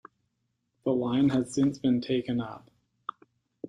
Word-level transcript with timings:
The 0.83 0.89
line 0.95 1.29
has 1.29 1.53
since 1.53 1.77
been 1.77 2.01
taken 2.01 2.41
up. 2.41 2.71